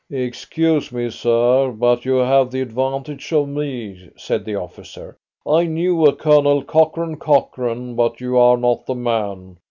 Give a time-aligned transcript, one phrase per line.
[0.09, 5.19] "Excuse me, sir, but you have the advantage of me," said the officer.
[5.45, 9.59] "I knew a Colonel Cochrane Cochrane, but you are not the man.